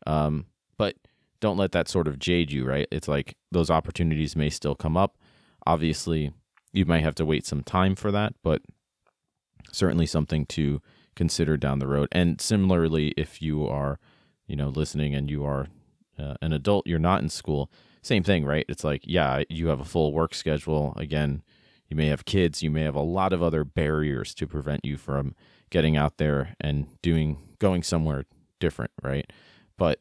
[0.05, 0.47] Um,
[0.77, 0.95] but
[1.39, 2.87] don't let that sort of jade you, right?
[2.91, 5.17] It's like those opportunities may still come up.
[5.65, 6.31] Obviously,
[6.73, 8.61] you might have to wait some time for that, but
[9.71, 10.81] certainly something to
[11.15, 12.07] consider down the road.
[12.11, 13.99] And similarly, if you are,
[14.47, 15.67] you know, listening and you are
[16.17, 17.71] uh, an adult, you're not in school,
[18.01, 18.65] same thing, right?
[18.69, 20.93] It's like, yeah, you have a full work schedule.
[20.97, 21.43] Again,
[21.89, 24.97] you may have kids, you may have a lot of other barriers to prevent you
[24.97, 25.35] from
[25.69, 28.25] getting out there and doing going somewhere
[28.59, 29.31] different, right?
[29.77, 29.99] But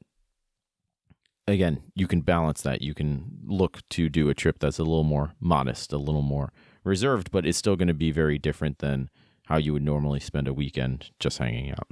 [1.46, 2.82] again, you can balance that.
[2.82, 6.52] You can look to do a trip that's a little more modest, a little more
[6.84, 9.10] reserved, but it's still going to be very different than
[9.46, 11.88] how you would normally spend a weekend just hanging out.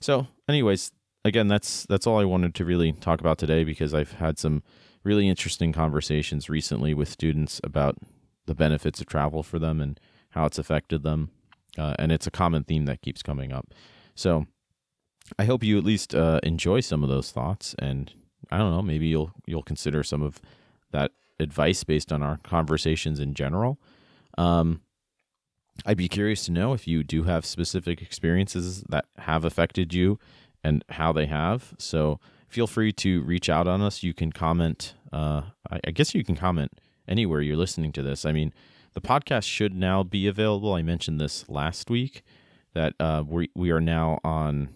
[0.00, 0.92] So, anyways,
[1.24, 4.62] again, that's that's all I wanted to really talk about today because I've had some
[5.02, 7.96] really interesting conversations recently with students about
[8.46, 9.98] the benefits of travel for them and
[10.30, 11.30] how it's affected them.
[11.78, 13.72] Uh, and it's a common theme that keeps coming up.
[14.14, 14.46] So
[15.38, 18.12] I hope you at least uh, enjoy some of those thoughts, and
[18.50, 20.40] I don't know, maybe you'll you'll consider some of
[20.92, 23.78] that advice based on our conversations in general.
[24.38, 24.82] Um,
[25.84, 30.20] I'd be curious to know if you do have specific experiences that have affected you
[30.64, 31.74] and how they have.
[31.78, 34.02] So feel free to reach out on us.
[34.02, 34.94] You can comment.
[35.12, 36.72] Uh, I, I guess you can comment
[37.06, 38.24] anywhere you're listening to this.
[38.24, 38.52] I mean,
[38.94, 40.72] the podcast should now be available.
[40.72, 42.22] I mentioned this last week
[42.72, 44.70] that uh, we we are now on.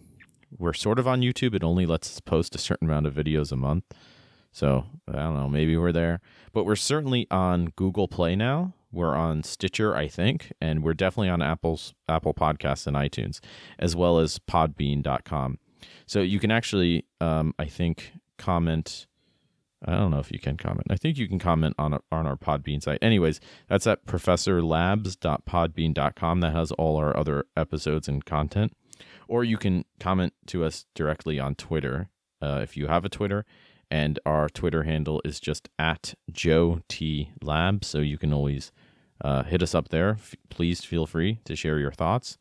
[0.56, 1.54] We're sort of on YouTube.
[1.54, 3.84] It only lets us post a certain amount of videos a month.
[4.50, 5.48] So I don't know.
[5.48, 6.20] Maybe we're there,
[6.52, 8.74] but we're certainly on Google Play now.
[8.90, 13.40] We're on Stitcher, I think, and we're definitely on Apple's Apple Podcasts and iTunes,
[13.78, 15.58] as well as Podbean.com.
[16.06, 19.06] So you can actually, um, I think, comment.
[19.84, 20.88] I don't know if you can comment.
[20.90, 22.98] I think you can comment on our, on our Podbean site.
[23.00, 26.40] Anyways, that's at professorlabs.podbean.com.
[26.40, 28.72] That has all our other episodes and content.
[29.28, 32.08] Or you can comment to us directly on Twitter
[32.42, 33.44] uh, if you have a Twitter.
[33.90, 37.84] And our Twitter handle is just at Joe T Lab.
[37.84, 38.72] So you can always
[39.22, 40.10] uh, hit us up there.
[40.10, 42.36] F- please feel free to share your thoughts.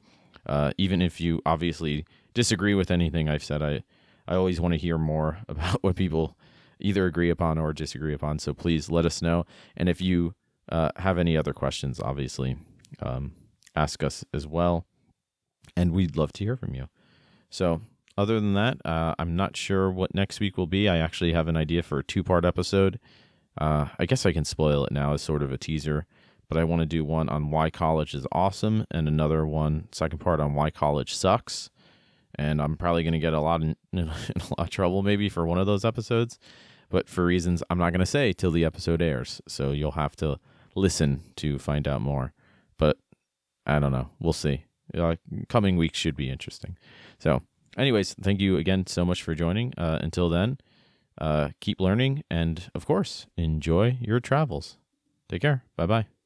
[0.46, 2.06] Uh, even if you obviously
[2.38, 3.84] disagree with anything I've said, I,
[4.28, 6.38] I always want to hear more about what people
[6.80, 8.38] either agree upon or disagree upon.
[8.38, 9.46] So please let us know.
[9.76, 10.36] And if you
[10.72, 12.56] uh, have any other questions, obviously,
[13.02, 13.32] um,
[13.76, 14.86] ask us as well.
[15.76, 16.90] And we'd love to hear from you.
[17.50, 17.82] So
[18.16, 20.88] other than that, uh, I'm not sure what next week will be.
[20.88, 23.00] I actually have an idea for a two part episode.
[23.60, 26.06] Uh, I guess I can spoil it now as sort of a teaser,
[26.48, 30.20] but I want to do one on why college is awesome and another one, second
[30.20, 31.72] part on why college sucks.
[32.38, 34.14] And I'm probably going to get a lot in, in a
[34.58, 36.38] lot of trouble maybe for one of those episodes,
[36.90, 39.42] but for reasons I'm not going to say till the episode airs.
[39.48, 40.40] So you'll have to
[40.76, 42.34] listen to find out more.
[42.78, 42.98] But
[43.66, 44.10] I don't know.
[44.20, 44.66] We'll see.
[44.96, 45.16] Uh,
[45.50, 46.78] coming weeks should be interesting.
[47.20, 47.42] So
[47.78, 49.74] anyways, thank you again so much for joining.
[49.78, 50.60] Uh, until then,
[51.20, 54.78] uh, keep learning and, of course, enjoy your travels.
[55.28, 55.64] Take care.
[55.76, 56.17] Bye bye.